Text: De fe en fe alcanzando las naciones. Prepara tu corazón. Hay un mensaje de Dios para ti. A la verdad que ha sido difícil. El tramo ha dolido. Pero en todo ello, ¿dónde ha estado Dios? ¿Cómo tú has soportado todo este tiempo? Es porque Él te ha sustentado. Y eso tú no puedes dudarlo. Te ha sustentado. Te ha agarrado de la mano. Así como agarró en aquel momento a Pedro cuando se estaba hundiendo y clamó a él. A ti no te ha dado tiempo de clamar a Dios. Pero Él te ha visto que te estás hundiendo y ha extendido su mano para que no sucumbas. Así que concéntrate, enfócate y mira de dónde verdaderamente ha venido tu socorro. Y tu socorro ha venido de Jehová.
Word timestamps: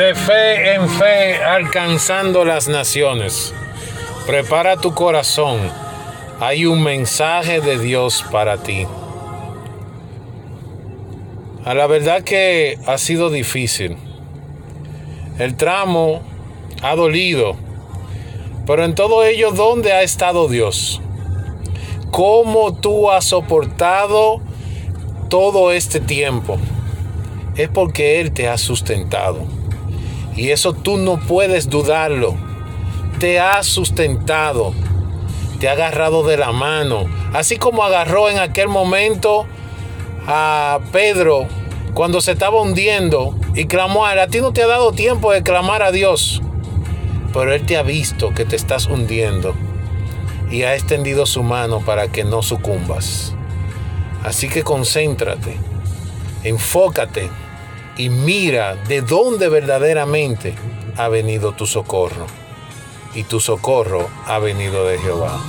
De 0.00 0.14
fe 0.14 0.76
en 0.76 0.88
fe 0.88 1.44
alcanzando 1.44 2.46
las 2.46 2.68
naciones. 2.68 3.52
Prepara 4.26 4.78
tu 4.78 4.94
corazón. 4.94 5.58
Hay 6.40 6.64
un 6.64 6.82
mensaje 6.82 7.60
de 7.60 7.78
Dios 7.78 8.24
para 8.32 8.56
ti. 8.56 8.86
A 11.66 11.74
la 11.74 11.86
verdad 11.86 12.22
que 12.22 12.78
ha 12.86 12.96
sido 12.96 13.28
difícil. 13.28 13.98
El 15.38 15.54
tramo 15.58 16.22
ha 16.80 16.96
dolido. 16.96 17.56
Pero 18.66 18.86
en 18.86 18.94
todo 18.94 19.22
ello, 19.22 19.50
¿dónde 19.50 19.92
ha 19.92 20.00
estado 20.00 20.48
Dios? 20.48 21.02
¿Cómo 22.10 22.74
tú 22.74 23.10
has 23.10 23.26
soportado 23.26 24.40
todo 25.28 25.72
este 25.72 26.00
tiempo? 26.00 26.56
Es 27.54 27.68
porque 27.68 28.18
Él 28.22 28.32
te 28.32 28.48
ha 28.48 28.56
sustentado. 28.56 29.59
Y 30.40 30.52
eso 30.52 30.72
tú 30.72 30.96
no 30.96 31.18
puedes 31.18 31.68
dudarlo. 31.68 32.34
Te 33.18 33.38
ha 33.38 33.62
sustentado. 33.62 34.72
Te 35.58 35.68
ha 35.68 35.72
agarrado 35.72 36.22
de 36.22 36.38
la 36.38 36.50
mano. 36.50 37.04
Así 37.34 37.58
como 37.58 37.84
agarró 37.84 38.30
en 38.30 38.38
aquel 38.38 38.68
momento 38.68 39.44
a 40.26 40.80
Pedro 40.92 41.46
cuando 41.92 42.22
se 42.22 42.32
estaba 42.32 42.58
hundiendo 42.62 43.34
y 43.54 43.66
clamó 43.66 44.06
a 44.06 44.14
él. 44.14 44.18
A 44.18 44.28
ti 44.28 44.40
no 44.40 44.54
te 44.54 44.62
ha 44.62 44.66
dado 44.66 44.92
tiempo 44.92 45.30
de 45.30 45.42
clamar 45.42 45.82
a 45.82 45.92
Dios. 45.92 46.40
Pero 47.34 47.52
Él 47.52 47.66
te 47.66 47.76
ha 47.76 47.82
visto 47.82 48.32
que 48.32 48.46
te 48.46 48.56
estás 48.56 48.86
hundiendo 48.86 49.54
y 50.50 50.62
ha 50.62 50.74
extendido 50.74 51.26
su 51.26 51.42
mano 51.42 51.80
para 51.80 52.08
que 52.08 52.24
no 52.24 52.40
sucumbas. 52.40 53.34
Así 54.24 54.48
que 54.48 54.62
concéntrate, 54.62 55.54
enfócate 56.44 57.28
y 57.96 58.08
mira 58.08 58.74
de 58.74 59.02
dónde 59.02 59.48
verdaderamente 59.48 60.54
ha 60.96 61.08
venido 61.08 61.52
tu 61.52 61.66
socorro. 61.66 62.26
Y 63.14 63.24
tu 63.24 63.40
socorro 63.40 64.08
ha 64.26 64.38
venido 64.38 64.86
de 64.86 64.98
Jehová. 64.98 65.40